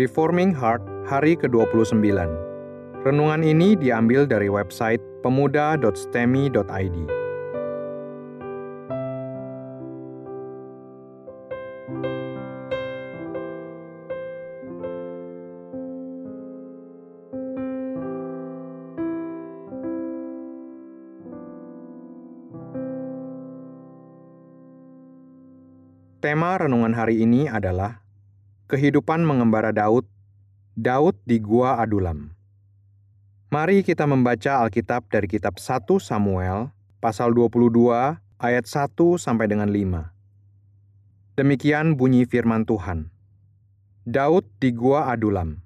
Reforming 0.00 0.56
Heart 0.56 0.80
hari 1.12 1.36
ke-29. 1.36 2.00
Renungan 3.04 3.44
ini 3.44 3.76
diambil 3.76 4.24
dari 4.24 4.48
website 4.48 5.04
pemuda.stemi.id. 5.20 6.96
Tema 26.24 26.56
renungan 26.56 26.96
hari 26.96 27.20
ini 27.20 27.48
adalah 27.52 28.00
Kehidupan 28.70 29.26
mengembara 29.26 29.74
Daud, 29.74 30.06
Daud 30.78 31.18
di 31.26 31.42
Gua 31.42 31.82
Adulam. 31.82 32.30
Mari 33.50 33.82
kita 33.82 34.06
membaca 34.06 34.62
Alkitab 34.62 35.10
dari 35.10 35.26
kitab 35.26 35.58
1 35.58 35.90
Samuel 35.98 36.70
pasal 37.02 37.34
22 37.34 37.66
ayat 38.38 38.64
1 38.70 38.94
sampai 39.18 39.50
dengan 39.50 39.74
5. 39.74 40.14
Demikian 41.34 41.98
bunyi 41.98 42.30
firman 42.30 42.62
Tuhan. 42.62 43.10
Daud 44.06 44.46
di 44.62 44.70
Gua 44.70 45.10
Adulam. 45.10 45.58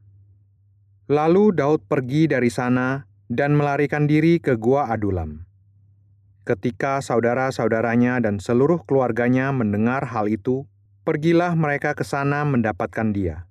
Lalu 1.04 1.60
Daud 1.60 1.84
pergi 1.84 2.24
dari 2.24 2.48
sana 2.48 3.04
dan 3.28 3.52
melarikan 3.52 4.08
diri 4.08 4.40
ke 4.40 4.56
Gua 4.56 4.88
Adulam. 4.88 5.44
Ketika 6.48 7.04
saudara-saudaranya 7.04 8.24
dan 8.24 8.40
seluruh 8.40 8.80
keluarganya 8.88 9.52
mendengar 9.52 10.08
hal 10.08 10.24
itu, 10.32 10.64
pergilah 11.04 11.52
mereka 11.52 11.92
ke 11.92 12.02
sana 12.02 12.42
mendapatkan 12.48 13.12
dia. 13.12 13.44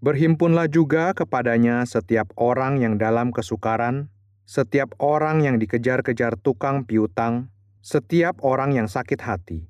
Berhimpunlah 0.00 0.72
juga 0.72 1.12
kepadanya 1.12 1.84
setiap 1.84 2.32
orang 2.40 2.80
yang 2.80 2.96
dalam 2.96 3.28
kesukaran, 3.30 4.08
setiap 4.48 4.96
orang 4.96 5.44
yang 5.44 5.60
dikejar-kejar 5.60 6.40
tukang 6.40 6.88
piutang, 6.88 7.52
setiap 7.84 8.40
orang 8.40 8.72
yang 8.72 8.88
sakit 8.88 9.20
hati, 9.20 9.68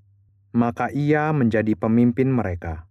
maka 0.55 0.93
ia 0.95 1.35
menjadi 1.35 1.75
pemimpin 1.75 2.31
mereka. 2.31 2.87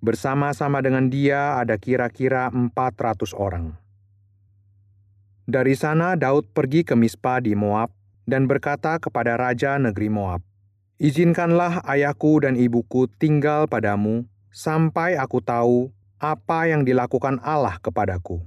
Bersama-sama 0.00 0.80
dengan 0.80 1.08
dia 1.12 1.60
ada 1.60 1.76
kira-kira 1.76 2.48
400 2.52 3.34
orang. 3.36 3.76
Dari 5.44 5.76
sana 5.76 6.16
Daud 6.16 6.48
pergi 6.56 6.88
ke 6.88 6.96
Mispa 6.96 7.36
di 7.40 7.52
Moab 7.52 7.92
dan 8.24 8.48
berkata 8.48 8.96
kepada 8.96 9.36
raja 9.36 9.76
negeri 9.76 10.08
Moab, 10.08 10.40
Izinkanlah 10.94 11.82
ayahku 11.82 12.38
dan 12.38 12.54
ibuku 12.54 13.10
tinggal 13.18 13.66
padamu 13.66 14.30
sampai 14.54 15.18
aku 15.18 15.42
tahu 15.42 15.90
apa 16.22 16.70
yang 16.70 16.86
dilakukan 16.86 17.42
Allah 17.42 17.82
kepadaku. 17.82 18.38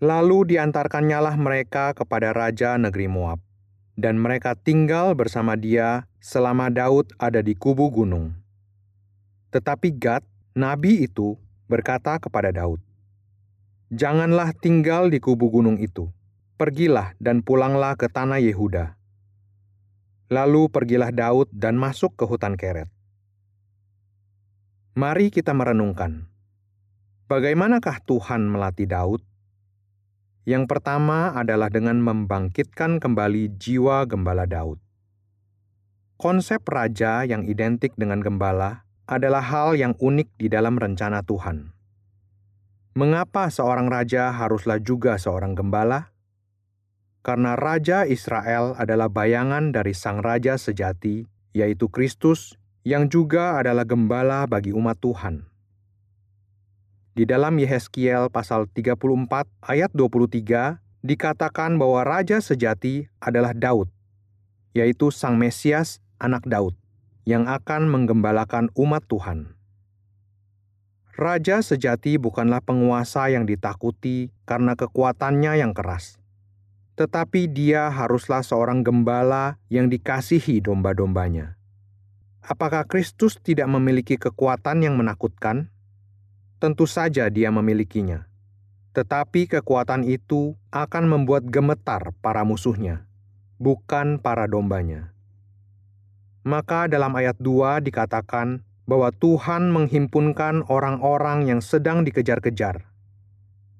Lalu 0.00 0.56
diantarkannyalah 0.56 1.36
mereka 1.36 1.92
kepada 1.92 2.32
raja 2.32 2.80
negeri 2.80 3.04
Moab, 3.04 3.36
dan 4.00 4.16
mereka 4.16 4.56
tinggal 4.56 5.12
bersama 5.12 5.60
dia 5.60 6.08
selama 6.24 6.72
Daud 6.72 7.12
ada 7.20 7.44
di 7.44 7.52
kubu 7.52 7.92
gunung. 7.92 8.32
Tetapi 9.52 9.92
Gad, 10.00 10.24
nabi 10.56 11.04
itu, 11.04 11.36
berkata 11.68 12.16
kepada 12.16 12.48
Daud, 12.48 12.80
"Janganlah 13.92 14.56
tinggal 14.56 15.12
di 15.12 15.20
kubu 15.20 15.52
gunung 15.52 15.76
itu, 15.76 16.08
pergilah 16.56 17.12
dan 17.20 17.44
pulanglah 17.44 17.92
ke 17.92 18.08
tanah 18.08 18.40
Yehuda." 18.40 18.99
Lalu 20.30 20.70
pergilah 20.70 21.10
Daud 21.10 21.50
dan 21.50 21.74
masuk 21.74 22.14
ke 22.14 22.22
hutan 22.22 22.54
Keret. 22.54 22.86
Mari 24.94 25.34
kita 25.34 25.50
merenungkan. 25.50 26.30
Bagaimanakah 27.26 27.98
Tuhan 28.06 28.46
melatih 28.46 28.86
Daud? 28.86 29.26
Yang 30.46 30.70
pertama 30.70 31.34
adalah 31.34 31.66
dengan 31.66 31.98
membangkitkan 31.98 33.02
kembali 33.02 33.58
jiwa 33.58 34.06
gembala 34.06 34.46
Daud. 34.46 34.78
Konsep 36.14 36.62
raja 36.62 37.26
yang 37.26 37.42
identik 37.50 37.98
dengan 37.98 38.22
gembala 38.22 38.86
adalah 39.10 39.42
hal 39.42 39.74
yang 39.74 39.98
unik 39.98 40.38
di 40.38 40.46
dalam 40.46 40.78
rencana 40.78 41.26
Tuhan. 41.26 41.74
Mengapa 42.94 43.50
seorang 43.50 43.90
raja 43.90 44.30
haruslah 44.30 44.78
juga 44.78 45.18
seorang 45.18 45.58
gembala? 45.58 46.09
Karena 47.20 47.52
Raja 47.52 48.08
Israel 48.08 48.72
adalah 48.80 49.12
bayangan 49.12 49.76
dari 49.76 49.92
Sang 49.92 50.24
Raja 50.24 50.56
sejati, 50.56 51.28
yaitu 51.52 51.92
Kristus, 51.92 52.56
yang 52.80 53.12
juga 53.12 53.60
adalah 53.60 53.84
gembala 53.84 54.48
bagi 54.48 54.72
umat 54.72 54.96
Tuhan. 55.04 55.44
Di 57.12 57.28
dalam 57.28 57.60
Yehezkiel 57.60 58.32
pasal 58.32 58.64
34 58.72 59.44
ayat 59.60 59.92
23 59.92 60.80
dikatakan 61.04 61.76
bahwa 61.76 62.08
Raja 62.08 62.40
sejati 62.40 63.12
adalah 63.20 63.52
Daud, 63.52 63.92
yaitu 64.72 65.12
Sang 65.12 65.36
Mesias 65.36 66.00
anak 66.16 66.48
Daud, 66.48 66.72
yang 67.28 67.44
akan 67.44 67.84
menggembalakan 67.92 68.72
umat 68.72 69.04
Tuhan. 69.04 69.60
Raja 71.20 71.60
sejati 71.60 72.16
bukanlah 72.16 72.64
penguasa 72.64 73.28
yang 73.28 73.44
ditakuti 73.44 74.32
karena 74.48 74.72
kekuatannya 74.72 75.60
yang 75.60 75.76
keras 75.76 76.19
tetapi 77.00 77.48
dia 77.48 77.88
haruslah 77.88 78.44
seorang 78.44 78.84
gembala 78.84 79.56
yang 79.72 79.88
dikasihi 79.88 80.60
domba-dombanya. 80.60 81.56
Apakah 82.44 82.84
Kristus 82.84 83.40
tidak 83.40 83.72
memiliki 83.72 84.20
kekuatan 84.20 84.84
yang 84.84 85.00
menakutkan? 85.00 85.72
Tentu 86.60 86.84
saja 86.84 87.32
dia 87.32 87.48
memilikinya. 87.48 88.28
Tetapi 88.92 89.48
kekuatan 89.48 90.04
itu 90.04 90.60
akan 90.68 91.08
membuat 91.08 91.48
gemetar 91.48 92.12
para 92.20 92.44
musuhnya, 92.44 93.08
bukan 93.56 94.20
para 94.20 94.44
dombanya. 94.44 95.16
Maka 96.44 96.84
dalam 96.84 97.16
ayat 97.16 97.40
2 97.40 97.80
dikatakan 97.80 98.60
bahwa 98.84 99.08
Tuhan 99.08 99.72
menghimpunkan 99.72 100.68
orang-orang 100.68 101.48
yang 101.48 101.64
sedang 101.64 102.04
dikejar-kejar. 102.04 102.92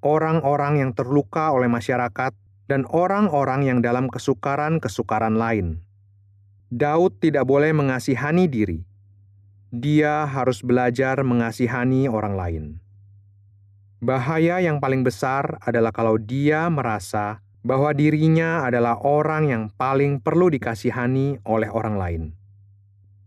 Orang-orang 0.01 0.81
yang 0.81 0.97
terluka 0.97 1.53
oleh 1.53 1.69
masyarakat 1.69 2.33
dan 2.71 2.87
orang-orang 2.87 3.67
yang 3.67 3.79
dalam 3.83 4.07
kesukaran-kesukaran 4.07 5.35
lain. 5.35 5.83
Daud 6.71 7.19
tidak 7.19 7.51
boleh 7.51 7.75
mengasihani 7.75 8.47
diri. 8.47 8.87
Dia 9.75 10.23
harus 10.23 10.63
belajar 10.63 11.19
mengasihani 11.27 12.07
orang 12.07 12.39
lain. 12.39 12.65
Bahaya 13.99 14.63
yang 14.63 14.79
paling 14.79 15.03
besar 15.03 15.59
adalah 15.67 15.91
kalau 15.91 16.15
dia 16.15 16.71
merasa 16.71 17.43
bahwa 17.67 17.91
dirinya 17.91 18.63
adalah 18.63 19.03
orang 19.03 19.51
yang 19.51 19.65
paling 19.75 20.23
perlu 20.23 20.47
dikasihani 20.47 21.43
oleh 21.43 21.69
orang 21.75 21.99
lain. 21.99 22.23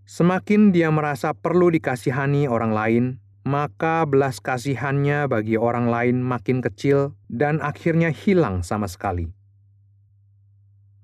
Semakin 0.07 0.71
dia 0.71 0.87
merasa 0.87 1.35
perlu 1.35 1.67
dikasihani 1.67 2.47
orang 2.47 2.71
lain, 2.71 3.03
maka 3.43 4.07
belas 4.07 4.39
kasihannya 4.39 5.27
bagi 5.27 5.59
orang 5.59 5.91
lain 5.91 6.23
makin 6.23 6.63
kecil 6.63 7.15
dan 7.27 7.59
akhirnya 7.59 8.11
hilang 8.11 8.63
sama 8.63 8.87
sekali. 8.87 9.31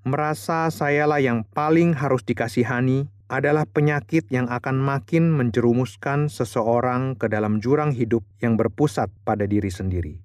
Merasa 0.07 0.71
sayalah 0.71 1.19
yang 1.19 1.43
paling 1.43 1.91
harus 1.93 2.23
dikasihani 2.23 3.11
adalah 3.29 3.67
penyakit 3.67 4.25
yang 4.33 4.49
akan 4.49 4.79
makin 4.79 5.29
menjerumuskan 5.29 6.31
seseorang 6.31 7.13
ke 7.19 7.29
dalam 7.29 7.61
jurang 7.61 7.93
hidup 7.93 8.25
yang 8.41 8.57
berpusat 8.57 9.11
pada 9.21 9.45
diri 9.45 9.69
sendiri. 9.69 10.17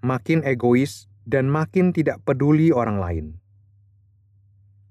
Makin 0.00 0.46
egois, 0.46 1.10
dan 1.24 1.48
makin 1.48 1.90
tidak 1.90 2.20
peduli 2.22 2.70
orang 2.70 3.00
lain. 3.00 3.26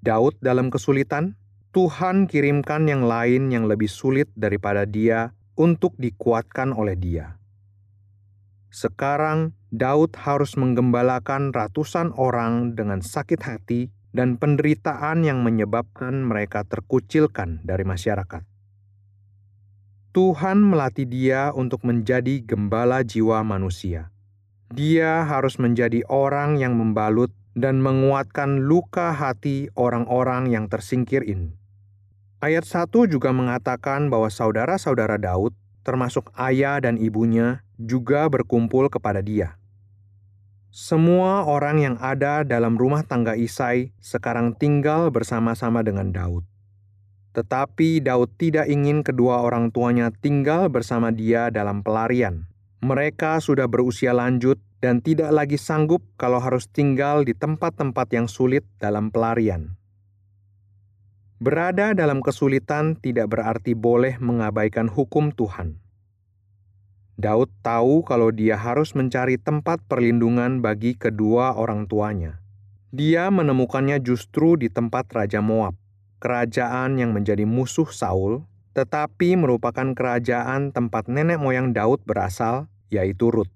Daud 0.03 0.35
dalam 0.43 0.67
kesulitan, 0.73 1.37
Tuhan 1.71 2.29
kirimkan 2.29 2.85
yang 2.85 3.05
lain 3.05 3.49
yang 3.49 3.65
lebih 3.65 3.89
sulit 3.89 4.29
daripada 4.37 4.85
dia 4.85 5.33
untuk 5.53 5.93
dikuatkan 5.97 6.73
oleh 6.73 6.97
dia. 6.97 7.37
Sekarang 8.73 9.53
Daud 9.69 10.17
harus 10.17 10.57
menggembalakan 10.57 11.53
ratusan 11.53 12.13
orang 12.17 12.73
dengan 12.73 13.05
sakit 13.05 13.41
hati 13.45 13.93
dan 14.13 14.37
penderitaan 14.37 15.25
yang 15.25 15.41
menyebabkan 15.45 16.25
mereka 16.25 16.65
terkucilkan 16.65 17.61
dari 17.65 17.85
masyarakat. 17.85 18.45
Tuhan 20.13 20.61
melatih 20.61 21.09
dia 21.09 21.49
untuk 21.57 21.81
menjadi 21.81 22.41
gembala 22.45 23.01
jiwa 23.01 23.41
manusia. 23.41 24.13
Dia 24.69 25.25
harus 25.25 25.57
menjadi 25.57 26.05
orang 26.05 26.61
yang 26.61 26.77
membalut 26.77 27.33
dan 27.57 27.81
menguatkan 27.81 28.65
luka 28.65 29.13
hati 29.13 29.69
orang-orang 29.73 30.49
yang 30.49 30.69
tersingkir 30.69 31.25
ini. 31.25 31.57
Ayat 32.43 32.67
1 32.67 33.07
juga 33.07 33.31
mengatakan 33.31 34.11
bahwa 34.11 34.27
saudara-saudara 34.27 35.15
Daud, 35.15 35.55
termasuk 35.87 36.27
ayah 36.35 36.75
dan 36.83 36.99
ibunya, 36.99 37.63
juga 37.79 38.27
berkumpul 38.27 38.91
kepada 38.91 39.23
dia. 39.23 39.55
Semua 40.67 41.47
orang 41.47 41.79
yang 41.79 41.95
ada 42.03 42.43
dalam 42.43 42.75
rumah 42.75 43.07
tangga 43.07 43.39
Isai 43.39 43.95
sekarang 44.03 44.59
tinggal 44.59 45.07
bersama-sama 45.07 45.87
dengan 45.87 46.11
Daud. 46.11 46.43
Tetapi 47.31 48.03
Daud 48.03 48.35
tidak 48.35 48.67
ingin 48.67 49.07
kedua 49.07 49.39
orang 49.39 49.71
tuanya 49.71 50.11
tinggal 50.11 50.67
bersama 50.67 51.15
dia 51.15 51.47
dalam 51.47 51.79
pelarian. 51.79 52.43
Mereka 52.83 53.39
sudah 53.39 53.71
berusia 53.71 54.11
lanjut 54.11 54.59
dan 54.83 54.99
tidak 54.99 55.31
lagi 55.31 55.55
sanggup 55.55 56.03
kalau 56.19 56.43
harus 56.43 56.67
tinggal 56.67 57.23
di 57.23 57.31
tempat-tempat 57.31 58.11
yang 58.11 58.27
sulit 58.27 58.67
dalam 58.83 59.15
pelarian. 59.15 59.79
Berada 61.43 61.91
dalam 61.91 62.23
kesulitan 62.23 62.95
tidak 62.95 63.35
berarti 63.35 63.75
boleh 63.75 64.15
mengabaikan 64.23 64.87
hukum 64.87 65.35
Tuhan. 65.35 65.75
Daud 67.19 67.51
tahu 67.59 68.07
kalau 68.07 68.31
dia 68.31 68.55
harus 68.55 68.95
mencari 68.95 69.35
tempat 69.35 69.83
perlindungan 69.83 70.63
bagi 70.63 70.95
kedua 70.95 71.59
orang 71.59 71.83
tuanya. 71.91 72.39
Dia 72.95 73.27
menemukannya 73.27 73.99
justru 73.99 74.55
di 74.55 74.71
tempat 74.71 75.11
Raja 75.11 75.43
Moab 75.43 75.75
kerajaan 76.23 76.95
yang 76.95 77.11
menjadi 77.11 77.43
musuh 77.43 77.91
Saul, 77.91 78.47
tetapi 78.71 79.35
merupakan 79.35 79.91
kerajaan 79.91 80.71
tempat 80.71 81.11
nenek 81.11 81.35
moyang 81.35 81.75
Daud 81.75 81.99
berasal, 82.07 82.71
yaitu 82.87 83.27
Rut. 83.27 83.51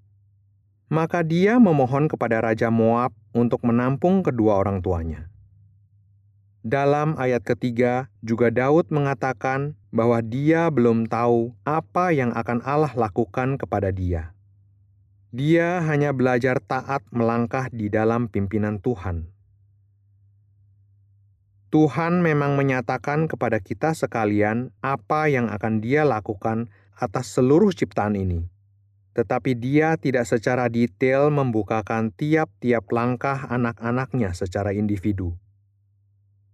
Maka 0.92 1.24
dia 1.24 1.56
memohon 1.56 2.12
kepada 2.12 2.44
Raja 2.44 2.68
Moab 2.68 3.16
untuk 3.32 3.64
menampung 3.64 4.20
kedua 4.20 4.60
orang 4.60 4.84
tuanya. 4.84 5.32
Dalam 6.68 7.16
ayat 7.16 7.48
ketiga, 7.48 8.12
juga 8.20 8.52
Daud 8.52 8.92
mengatakan 8.92 9.72
bahwa 9.88 10.20
dia 10.20 10.68
belum 10.68 11.08
tahu 11.08 11.56
apa 11.64 12.12
yang 12.12 12.28
akan 12.36 12.60
Allah 12.60 12.92
lakukan 12.92 13.56
kepada 13.56 13.88
dia. 13.88 14.36
Dia 15.32 15.80
hanya 15.88 16.12
belajar 16.12 16.60
taat 16.60 17.00
melangkah 17.08 17.72
di 17.72 17.88
dalam 17.88 18.28
pimpinan 18.28 18.84
Tuhan. 18.84 19.32
Tuhan 21.72 22.20
memang 22.20 22.60
menyatakan 22.60 23.32
kepada 23.32 23.64
kita 23.64 23.96
sekalian 23.96 24.68
apa 24.84 25.24
yang 25.32 25.48
akan 25.48 25.80
Dia 25.80 26.04
lakukan 26.04 26.68
atas 27.00 27.32
seluruh 27.32 27.72
ciptaan 27.72 28.12
ini, 28.12 28.44
tetapi 29.16 29.56
Dia 29.56 29.96
tidak 29.96 30.28
secara 30.28 30.68
detail 30.68 31.32
membukakan 31.32 32.12
tiap-tiap 32.12 32.92
langkah 32.92 33.48
anak-anaknya 33.48 34.36
secara 34.36 34.76
individu. 34.76 35.32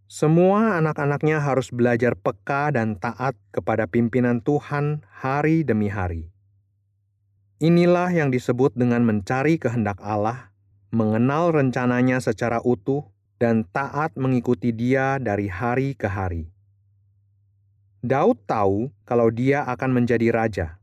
Semua 0.04 0.76
anak-anaknya 0.76 1.40
harus 1.40 1.72
belajar 1.72 2.12
peka 2.12 2.68
dan 2.76 3.00
taat 3.00 3.32
kepada 3.56 3.88
pimpinan 3.88 4.44
Tuhan 4.44 5.00
hari 5.08 5.64
demi 5.64 5.88
hari. 5.88 6.28
Inilah 7.56 8.12
yang 8.12 8.28
disebut 8.28 8.76
dengan 8.76 9.00
mencari 9.08 9.56
kehendak 9.56 9.96
Allah, 10.04 10.52
mengenal 10.92 11.56
rencananya 11.56 12.20
secara 12.20 12.60
utuh, 12.60 13.08
dan 13.40 13.64
taat 13.72 14.12
mengikuti 14.20 14.70
dia 14.70 15.16
dari 15.16 15.48
hari 15.48 15.96
ke 15.96 16.06
hari. 16.06 16.52
Daud 18.04 18.36
tahu 18.44 18.92
kalau 19.08 19.32
dia 19.32 19.64
akan 19.64 19.90
menjadi 19.96 20.28
raja. 20.28 20.76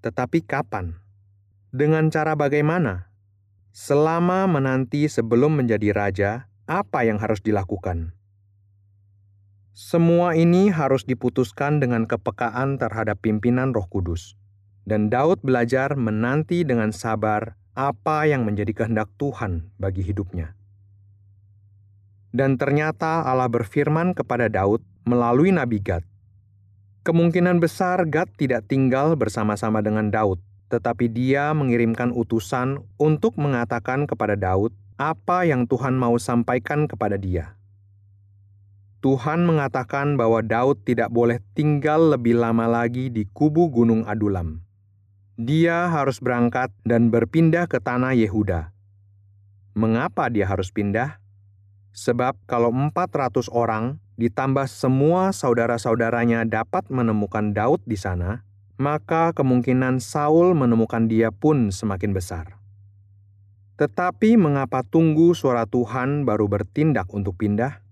Tetapi 0.00 0.40
kapan? 0.48 0.96
Dengan 1.68 2.08
cara 2.08 2.32
bagaimana? 2.32 3.12
Selama 3.76 4.48
menanti 4.48 5.04
sebelum 5.12 5.60
menjadi 5.60 5.92
raja, 5.92 6.30
apa 6.64 7.04
yang 7.04 7.20
harus 7.20 7.44
dilakukan? 7.44 8.17
Semua 9.78 10.34
ini 10.34 10.74
harus 10.74 11.06
diputuskan 11.06 11.78
dengan 11.78 12.02
kepekaan 12.02 12.82
terhadap 12.82 13.22
pimpinan 13.22 13.70
Roh 13.70 13.86
Kudus. 13.86 14.34
Dan 14.82 15.06
Daud 15.06 15.38
belajar 15.46 15.94
menanti 15.94 16.66
dengan 16.66 16.90
sabar 16.90 17.54
apa 17.78 18.26
yang 18.26 18.42
menjadi 18.42 18.74
kehendak 18.74 19.06
Tuhan 19.22 19.70
bagi 19.78 20.02
hidupnya. 20.02 20.58
Dan 22.34 22.58
ternyata 22.58 23.22
Allah 23.22 23.46
berfirman 23.46 24.18
kepada 24.18 24.50
Daud 24.50 24.82
melalui 25.06 25.54
Nabi 25.54 25.78
Gad. 25.78 26.02
Kemungkinan 27.06 27.62
besar 27.62 28.02
Gad 28.10 28.34
tidak 28.34 28.66
tinggal 28.66 29.14
bersama-sama 29.14 29.78
dengan 29.78 30.10
Daud, 30.10 30.42
tetapi 30.74 31.06
dia 31.06 31.54
mengirimkan 31.54 32.10
utusan 32.10 32.82
untuk 32.98 33.38
mengatakan 33.38 34.10
kepada 34.10 34.34
Daud 34.34 34.74
apa 34.98 35.46
yang 35.46 35.70
Tuhan 35.70 35.94
mau 35.94 36.18
sampaikan 36.18 36.90
kepada 36.90 37.14
dia. 37.14 37.57
Tuhan 39.08 39.48
mengatakan 39.48 40.20
bahwa 40.20 40.44
Daud 40.44 40.84
tidak 40.84 41.08
boleh 41.08 41.40
tinggal 41.56 42.12
lebih 42.12 42.36
lama 42.36 42.68
lagi 42.68 43.08
di 43.08 43.24
kubu 43.24 43.72
Gunung 43.72 44.04
Adulam. 44.04 44.60
Dia 45.40 45.88
harus 45.88 46.20
berangkat 46.20 46.68
dan 46.84 47.08
berpindah 47.08 47.64
ke 47.72 47.80
tanah 47.80 48.12
Yehuda. 48.12 48.68
Mengapa 49.72 50.28
dia 50.28 50.44
harus 50.44 50.68
pindah? 50.68 51.24
Sebab 51.96 52.36
kalau 52.44 52.68
400 52.68 53.48
orang 53.48 53.96
ditambah 54.20 54.68
semua 54.68 55.32
saudara-saudaranya 55.32 56.44
dapat 56.44 56.92
menemukan 56.92 57.56
Daud 57.56 57.80
di 57.88 57.96
sana, 57.96 58.44
maka 58.76 59.32
kemungkinan 59.32 60.04
Saul 60.04 60.52
menemukan 60.52 61.08
dia 61.08 61.32
pun 61.32 61.72
semakin 61.72 62.12
besar. 62.12 62.60
Tetapi 63.80 64.36
mengapa 64.36 64.84
tunggu 64.84 65.32
suara 65.32 65.64
Tuhan 65.64 66.28
baru 66.28 66.44
bertindak 66.44 67.08
untuk 67.08 67.40
pindah? 67.40 67.87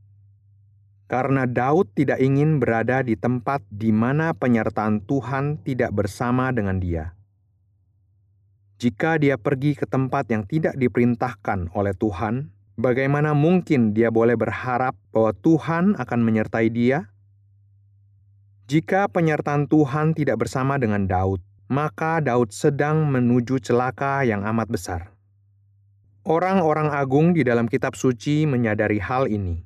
Karena 1.06 1.46
Daud 1.46 1.94
tidak 1.94 2.18
ingin 2.18 2.58
berada 2.58 3.02
di 3.02 3.14
tempat 3.14 3.62
di 3.70 3.94
mana 3.94 4.34
penyertaan 4.34 5.06
Tuhan 5.06 5.62
tidak 5.62 5.94
bersama 5.94 6.50
dengan 6.50 6.82
dia. 6.82 7.14
Jika 8.82 9.16
dia 9.16 9.38
pergi 9.38 9.78
ke 9.78 9.86
tempat 9.86 10.28
yang 10.28 10.44
tidak 10.44 10.75
diperintahkan 10.76 11.72
oleh 11.72 11.94
Tuhan, 11.96 12.56
Bagaimana 12.76 13.32
mungkin 13.32 13.96
dia 13.96 14.12
boleh 14.12 14.36
berharap 14.36 14.92
bahwa 15.08 15.32
Tuhan 15.32 15.96
akan 15.96 16.20
menyertai 16.20 16.68
dia? 16.68 17.08
Jika 18.68 19.08
penyertaan 19.08 19.64
Tuhan 19.64 20.12
tidak 20.12 20.44
bersama 20.44 20.76
dengan 20.76 21.08
Daud, 21.08 21.40
maka 21.72 22.20
Daud 22.20 22.52
sedang 22.52 23.08
menuju 23.08 23.64
celaka 23.64 24.28
yang 24.28 24.44
amat 24.44 24.68
besar. 24.68 25.08
Orang-orang 26.28 26.92
agung 26.92 27.32
di 27.32 27.48
dalam 27.48 27.64
kitab 27.64 27.96
suci 27.96 28.44
menyadari 28.44 29.00
hal 29.00 29.25
ini. 29.32 29.64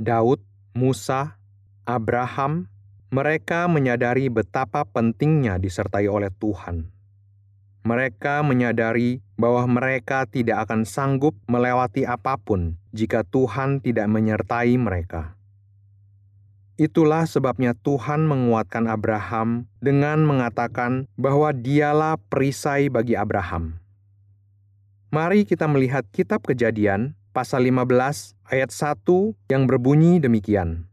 Daud, 0.00 0.40
Musa, 0.72 1.36
Abraham, 1.84 2.64
mereka 3.12 3.68
menyadari 3.68 4.32
betapa 4.32 4.88
pentingnya 4.88 5.60
disertai 5.60 6.08
oleh 6.08 6.32
Tuhan. 6.32 6.88
Mereka 7.84 8.40
menyadari 8.40 9.20
bahwa 9.36 9.68
mereka 9.68 10.24
tidak 10.24 10.64
akan 10.64 10.88
sanggup 10.88 11.36
melewati 11.44 12.08
apa 12.08 12.40
pun 12.40 12.80
jika 12.96 13.20
Tuhan 13.20 13.84
tidak 13.84 14.08
menyertai 14.08 14.72
mereka. 14.80 15.36
Itulah 16.80 17.28
sebabnya 17.28 17.76
Tuhan 17.76 18.24
menguatkan 18.24 18.88
Abraham 18.88 19.68
dengan 19.84 20.24
mengatakan 20.24 21.04
bahwa 21.20 21.52
dialah 21.52 22.16
perisai 22.16 22.88
bagi 22.88 23.12
Abraham. 23.12 23.76
Mari 25.12 25.44
kita 25.44 25.68
melihat 25.68 26.08
kitab 26.08 26.40
Kejadian 26.48 27.12
pasal 27.32 27.64
15 27.66 28.36
ayat 28.46 28.70
1 28.70 29.02
yang 29.50 29.64
berbunyi 29.64 30.20
demikian. 30.20 30.86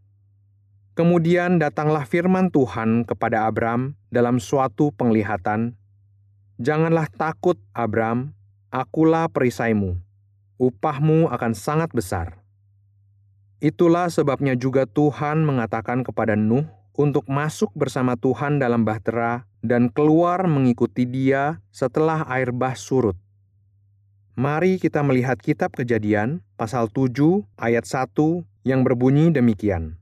Kemudian 0.95 1.59
datanglah 1.59 2.03
firman 2.07 2.51
Tuhan 2.51 3.03
kepada 3.07 3.47
Abram 3.47 3.95
dalam 4.11 4.39
suatu 4.39 4.91
penglihatan 4.95 5.79
Janganlah 6.59 7.07
takut, 7.07 7.55
Abram, 7.71 8.35
akulah 8.67 9.31
perisaimu. 9.31 9.95
Upahmu 10.59 11.31
akan 11.31 11.55
sangat 11.55 11.87
besar. 11.95 12.43
Itulah 13.63 14.11
sebabnya 14.11 14.59
juga 14.59 14.83
Tuhan 14.83 15.47
mengatakan 15.47 16.03
kepada 16.03 16.35
Nuh 16.35 16.67
untuk 16.99 17.31
masuk 17.31 17.71
bersama 17.79 18.19
Tuhan 18.19 18.59
dalam 18.59 18.83
bahtera 18.83 19.47
dan 19.63 19.87
keluar 19.87 20.51
mengikuti 20.51 21.07
dia 21.07 21.63
setelah 21.71 22.27
air 22.27 22.51
bah 22.51 22.75
surut. 22.75 23.15
Mari 24.39 24.79
kita 24.79 25.03
melihat 25.03 25.35
kitab 25.35 25.75
Kejadian 25.75 26.39
pasal 26.55 26.87
7 26.87 27.43
ayat 27.59 27.83
1 27.83 28.47
yang 28.63 28.87
berbunyi 28.87 29.35
demikian. 29.35 29.99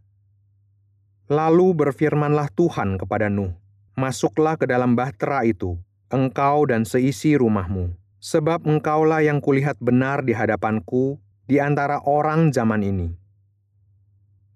Lalu 1.26 1.74
berfirmanlah 1.74 2.54
Tuhan 2.54 3.02
kepada 3.02 3.34
Nuh, 3.34 3.58
"Masuklah 3.98 4.54
ke 4.54 4.70
dalam 4.70 4.94
bahtera 4.94 5.42
itu, 5.42 5.82
engkau 6.14 6.70
dan 6.70 6.86
seisi 6.86 7.34
rumahmu, 7.34 7.98
sebab 8.22 8.62
engkaulah 8.62 9.26
yang 9.26 9.42
kulihat 9.42 9.82
benar 9.82 10.22
di 10.22 10.38
hadapanku 10.38 11.18
di 11.50 11.58
antara 11.58 11.98
orang 12.06 12.54
zaman 12.54 12.86
ini." 12.86 13.18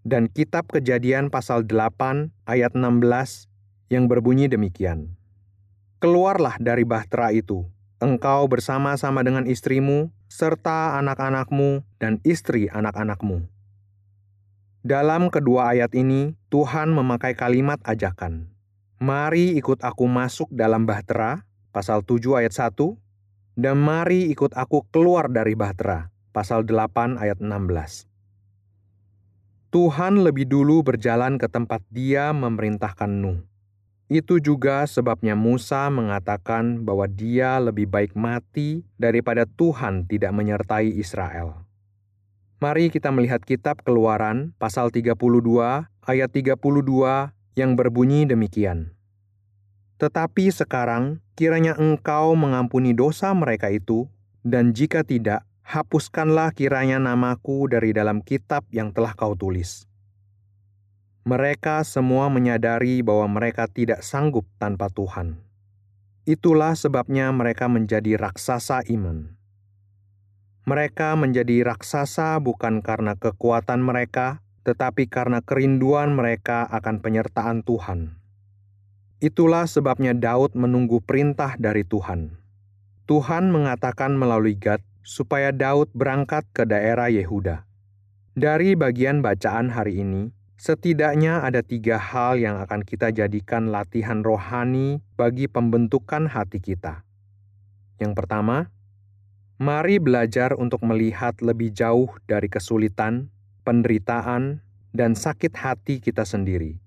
Dan 0.06 0.30
kitab 0.30 0.70
Kejadian 0.70 1.34
pasal 1.34 1.66
8 1.66 2.30
ayat 2.46 2.78
16 2.78 3.50
yang 3.90 4.06
berbunyi 4.06 4.46
demikian. 4.46 5.18
Keluarlah 5.98 6.62
dari 6.62 6.86
bahtera 6.86 7.34
itu, 7.34 7.66
engkau 8.02 8.50
bersama-sama 8.50 9.22
dengan 9.22 9.46
istrimu, 9.46 10.10
serta 10.26 10.98
anak-anakmu 10.98 11.86
dan 12.02 12.18
istri 12.26 12.68
anak-anakmu. 12.68 13.46
Dalam 14.82 15.30
kedua 15.30 15.78
ayat 15.78 15.94
ini, 15.94 16.34
Tuhan 16.50 16.90
memakai 16.90 17.38
kalimat 17.38 17.78
ajakan. 17.86 18.50
Mari 18.98 19.54
ikut 19.62 19.86
aku 19.86 20.10
masuk 20.10 20.50
dalam 20.50 20.90
bahtera, 20.90 21.46
pasal 21.70 22.02
7 22.02 22.42
ayat 22.42 22.54
1, 22.54 22.98
dan 23.54 23.78
mari 23.78 24.34
ikut 24.34 24.58
aku 24.58 24.90
keluar 24.90 25.30
dari 25.30 25.54
bahtera, 25.54 26.10
pasal 26.34 26.66
8 26.66 27.22
ayat 27.22 27.38
16. 27.38 28.10
Tuhan 29.72 30.26
lebih 30.26 30.50
dulu 30.50 30.84
berjalan 30.84 31.38
ke 31.38 31.48
tempat 31.48 31.86
dia 31.94 32.34
memerintahkan 32.34 33.08
Nuh. 33.08 33.51
Itu 34.12 34.44
juga 34.44 34.84
sebabnya 34.92 35.40
Musa 35.40 35.88
mengatakan 35.88 36.84
bahwa 36.84 37.08
dia 37.08 37.64
lebih 37.64 37.88
baik 37.88 38.12
mati 38.12 38.84
daripada 39.00 39.48
Tuhan 39.48 40.04
tidak 40.04 40.36
menyertai 40.36 41.00
Israel. 41.00 41.64
Mari 42.60 42.92
kita 42.92 43.08
melihat 43.08 43.40
kitab 43.40 43.80
Keluaran 43.88 44.52
pasal 44.60 44.92
32 44.92 45.16
ayat 46.04 46.28
32 46.28 46.60
yang 47.56 47.72
berbunyi 47.80 48.28
demikian. 48.28 48.92
Tetapi 49.96 50.52
sekarang 50.52 51.24
kiranya 51.40 51.80
engkau 51.80 52.36
mengampuni 52.36 52.92
dosa 52.92 53.32
mereka 53.32 53.72
itu, 53.72 54.12
dan 54.44 54.76
jika 54.76 55.08
tidak, 55.08 55.48
hapuskanlah 55.64 56.52
kiranya 56.52 57.00
namaku 57.00 57.72
dari 57.72 57.96
dalam 57.96 58.20
kitab 58.20 58.68
yang 58.76 58.92
telah 58.92 59.16
kau 59.16 59.40
tulis. 59.40 59.88
Mereka 61.22 61.86
semua 61.86 62.34
menyadari 62.34 63.06
bahwa 63.06 63.38
mereka 63.38 63.70
tidak 63.70 64.02
sanggup 64.02 64.50
tanpa 64.58 64.90
Tuhan. 64.90 65.38
Itulah 66.26 66.74
sebabnya 66.74 67.30
mereka 67.30 67.70
menjadi 67.70 68.18
raksasa 68.18 68.82
iman. 68.90 69.38
Mereka 70.66 71.14
menjadi 71.14 71.62
raksasa 71.62 72.42
bukan 72.42 72.82
karena 72.82 73.14
kekuatan 73.18 73.86
mereka, 73.86 74.42
tetapi 74.66 75.06
karena 75.10 75.46
kerinduan 75.46 76.14
mereka 76.14 76.66
akan 76.70 77.02
penyertaan 77.06 77.62
Tuhan. 77.66 78.18
Itulah 79.22 79.70
sebabnya 79.70 80.18
Daud 80.18 80.58
menunggu 80.58 81.06
perintah 81.06 81.54
dari 81.54 81.86
Tuhan. 81.86 82.34
Tuhan 83.06 83.54
mengatakan 83.54 84.18
melalui 84.18 84.58
Gad 84.58 84.82
supaya 85.06 85.54
Daud 85.54 85.94
berangkat 85.94 86.50
ke 86.50 86.66
daerah 86.66 87.14
Yehuda. 87.14 87.70
Dari 88.34 88.74
bagian 88.74 89.22
bacaan 89.22 89.70
hari 89.70 90.02
ini, 90.02 90.34
Setidaknya 90.62 91.42
ada 91.42 91.66
tiga 91.66 91.98
hal 91.98 92.38
yang 92.38 92.62
akan 92.62 92.86
kita 92.86 93.10
jadikan 93.10 93.74
latihan 93.74 94.22
rohani 94.22 95.02
bagi 95.18 95.50
pembentukan 95.50 96.30
hati 96.30 96.62
kita. 96.62 97.02
Yang 97.98 98.14
pertama, 98.14 98.70
mari 99.58 99.98
belajar 99.98 100.54
untuk 100.54 100.86
melihat 100.86 101.34
lebih 101.42 101.74
jauh 101.74 102.14
dari 102.30 102.46
kesulitan, 102.46 103.34
penderitaan, 103.66 104.62
dan 104.94 105.18
sakit 105.18 105.50
hati 105.58 105.98
kita 105.98 106.30
sendiri. 106.30 106.78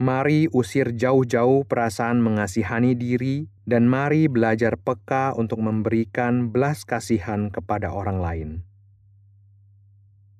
Mari 0.00 0.48
usir 0.48 0.96
jauh-jauh 0.96 1.68
perasaan 1.68 2.24
mengasihani 2.24 2.96
diri, 2.96 3.52
dan 3.68 3.84
mari 3.84 4.32
belajar 4.32 4.80
peka 4.80 5.36
untuk 5.36 5.60
memberikan 5.60 6.48
belas 6.48 6.88
kasihan 6.88 7.52
kepada 7.52 7.92
orang 7.92 8.16
lain. 8.16 8.50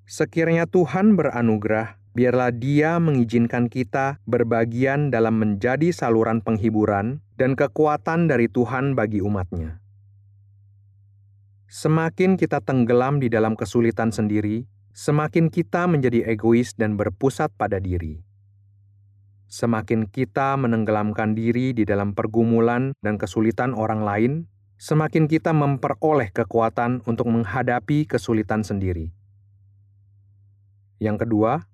Sekiranya 0.08 0.64
Tuhan 0.64 1.12
beranugerah 1.12 2.05
biarlah 2.16 2.48
Dia 2.48 2.96
mengizinkan 2.96 3.68
kita 3.68 4.24
berbagian 4.24 5.12
dalam 5.12 5.36
menjadi 5.36 5.92
saluran 5.92 6.40
penghiburan 6.40 7.20
dan 7.36 7.52
kekuatan 7.52 8.24
dari 8.24 8.48
Tuhan 8.48 8.96
bagi 8.96 9.20
umatnya. 9.20 9.84
Semakin 11.68 12.40
kita 12.40 12.64
tenggelam 12.64 13.20
di 13.20 13.28
dalam 13.28 13.52
kesulitan 13.52 14.08
sendiri, 14.08 14.64
semakin 14.96 15.52
kita 15.52 15.84
menjadi 15.84 16.24
egois 16.32 16.72
dan 16.72 16.96
berpusat 16.96 17.52
pada 17.52 17.76
diri. 17.76 18.24
Semakin 19.52 20.08
kita 20.08 20.56
menenggelamkan 20.56 21.36
diri 21.36 21.76
di 21.76 21.84
dalam 21.84 22.16
pergumulan 22.16 22.96
dan 23.04 23.20
kesulitan 23.20 23.76
orang 23.76 24.00
lain, 24.08 24.32
semakin 24.80 25.28
kita 25.28 25.52
memperoleh 25.52 26.32
kekuatan 26.32 27.04
untuk 27.04 27.28
menghadapi 27.28 28.08
kesulitan 28.08 28.64
sendiri. 28.64 29.12
Yang 30.96 31.28
kedua, 31.28 31.68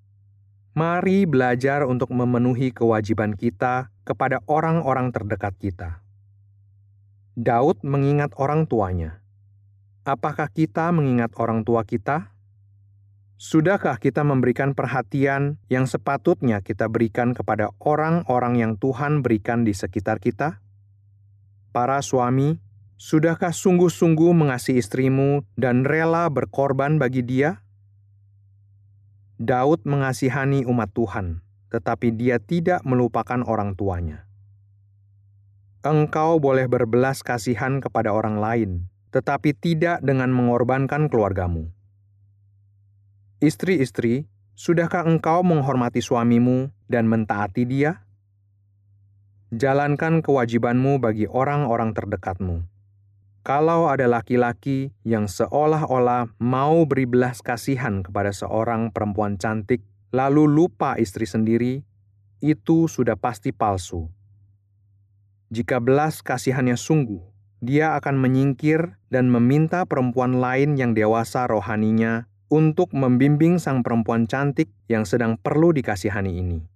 Mari 0.72 1.28
belajar 1.28 1.84
untuk 1.84 2.16
memenuhi 2.16 2.72
kewajiban 2.72 3.36
kita 3.36 3.92
kepada 4.08 4.40
orang-orang 4.48 5.12
terdekat 5.12 5.52
kita. 5.60 6.00
Daud 7.36 7.84
mengingat 7.84 8.32
orang 8.40 8.64
tuanya. 8.64 9.20
Apakah 10.08 10.48
kita 10.48 10.88
mengingat 10.88 11.36
orang 11.36 11.68
tua 11.68 11.84
kita? 11.84 12.32
Sudahkah 13.36 14.00
kita 14.00 14.24
memberikan 14.24 14.72
perhatian 14.72 15.60
yang 15.68 15.84
sepatutnya 15.84 16.64
kita 16.64 16.88
berikan 16.88 17.36
kepada 17.36 17.72
orang-orang 17.76 18.56
yang 18.56 18.72
Tuhan 18.80 19.20
berikan 19.20 19.68
di 19.68 19.76
sekitar 19.76 20.24
kita? 20.24 20.60
Para 21.68 22.00
suami, 22.00 22.56
sudahkah 22.96 23.52
sungguh-sungguh 23.52 24.32
mengasihi 24.32 24.80
istrimu 24.80 25.44
dan 25.56 25.84
rela 25.84 26.32
berkorban 26.32 26.96
bagi 26.96 27.20
dia? 27.24 27.61
Daud 29.40 29.84
mengasihani 29.84 30.64
umat 30.68 30.90
Tuhan, 30.92 31.44
tetapi 31.72 32.12
dia 32.12 32.40
tidak 32.40 32.84
melupakan 32.84 33.40
orang 33.44 33.76
tuanya. 33.76 34.28
Engkau 35.82 36.40
boleh 36.40 36.68
berbelas 36.68 37.20
kasihan 37.20 37.80
kepada 37.80 38.12
orang 38.12 38.38
lain, 38.38 38.70
tetapi 39.12 39.52
tidak 39.52 40.00
dengan 40.00 40.32
mengorbankan 40.32 41.12
keluargamu. 41.12 41.68
Istri-istri, 43.42 44.30
sudahkah 44.54 45.04
engkau 45.04 45.42
menghormati 45.42 45.98
suamimu 45.98 46.70
dan 46.88 47.10
mentaati 47.10 47.66
dia? 47.66 48.06
Jalankan 49.52 50.24
kewajibanmu 50.24 50.96
bagi 51.02 51.28
orang-orang 51.28 51.92
terdekatmu 51.92 52.71
kalau 53.42 53.90
ada 53.90 54.06
laki-laki 54.06 54.94
yang 55.02 55.26
seolah-olah 55.26 56.30
mau 56.38 56.86
beri 56.86 57.10
belas 57.10 57.42
kasihan 57.42 58.06
kepada 58.06 58.30
seorang 58.30 58.94
perempuan 58.94 59.34
cantik, 59.34 59.82
lalu 60.14 60.46
lupa 60.46 60.94
istri 60.94 61.26
sendiri, 61.26 61.82
itu 62.38 62.86
sudah 62.86 63.18
pasti 63.18 63.50
palsu. 63.50 64.06
Jika 65.50 65.82
belas 65.82 66.22
kasihannya 66.22 66.78
sungguh, 66.78 67.20
dia 67.58 67.98
akan 67.98 68.18
menyingkir 68.18 68.98
dan 69.12 69.28
meminta 69.28 69.86
perempuan 69.90 70.38
lain 70.38 70.80
yang 70.80 70.96
dewasa 70.96 71.44
rohaninya 71.46 72.30
untuk 72.48 72.94
membimbing 72.96 73.60
sang 73.60 73.84
perempuan 73.84 74.24
cantik 74.24 74.72
yang 74.88 75.02
sedang 75.02 75.38
perlu 75.38 75.70
dikasihani 75.70 76.40
ini. 76.40 76.71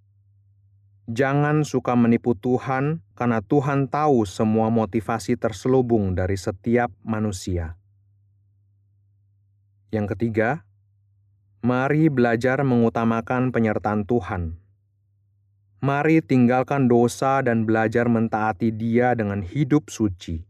Jangan 1.07 1.63
suka 1.63 1.95
menipu 1.95 2.35
Tuhan, 2.35 2.99
karena 3.15 3.39
Tuhan 3.39 3.87
tahu 3.87 4.27
semua 4.27 4.67
motivasi 4.67 5.39
terselubung 5.39 6.19
dari 6.19 6.35
setiap 6.35 6.91
manusia. 6.99 7.79
Yang 9.87 10.19
ketiga, 10.19 10.67
mari 11.63 12.11
belajar 12.11 12.59
mengutamakan 12.67 13.55
penyertaan 13.55 14.03
Tuhan. 14.03 14.59
Mari 15.79 16.19
tinggalkan 16.19 16.91
dosa 16.91 17.39
dan 17.39 17.63
belajar 17.63 18.11
mentaati 18.11 18.75
Dia 18.75 19.15
dengan 19.15 19.39
hidup 19.39 19.87
suci. 19.87 20.43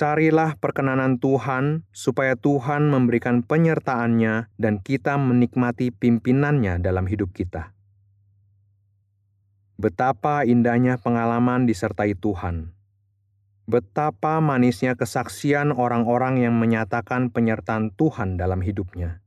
Carilah 0.00 0.56
perkenanan 0.56 1.20
Tuhan, 1.20 1.84
supaya 1.92 2.40
Tuhan 2.40 2.88
memberikan 2.88 3.44
penyertaannya, 3.44 4.48
dan 4.56 4.80
kita 4.80 5.20
menikmati 5.20 5.92
pimpinannya 5.92 6.80
dalam 6.80 7.04
hidup 7.04 7.36
kita. 7.36 7.76
Betapa 9.78 10.42
indahnya 10.42 10.98
pengalaman 10.98 11.62
disertai 11.62 12.18
Tuhan. 12.18 12.74
Betapa 13.70 14.42
manisnya 14.42 14.98
kesaksian 14.98 15.70
orang-orang 15.70 16.42
yang 16.42 16.58
menyatakan 16.58 17.30
penyertaan 17.30 17.94
Tuhan 17.94 18.34
dalam 18.34 18.58
hidupnya. 18.58 19.22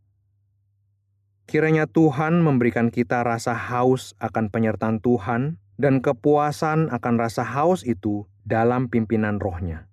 Kiranya 1.48 1.88
Tuhan 1.88 2.44
memberikan 2.44 2.92
kita 2.92 3.24
rasa 3.24 3.56
haus 3.56 4.12
akan 4.20 4.52
penyertaan 4.52 5.00
Tuhan 5.00 5.56
dan 5.80 6.04
kepuasan 6.04 6.92
akan 6.92 7.16
rasa 7.16 7.48
haus 7.48 7.88
itu 7.88 8.28
dalam 8.44 8.92
pimpinan 8.92 9.40
rohnya. 9.40 9.88